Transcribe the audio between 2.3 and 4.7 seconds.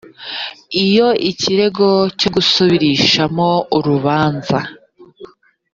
gusubirishamo urubanza